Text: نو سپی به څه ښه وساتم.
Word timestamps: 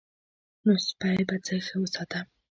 نو 0.63 0.73
سپی 0.87 1.17
به 1.27 1.35
څه 1.45 1.53
ښه 1.65 1.75
وساتم. 1.81 2.25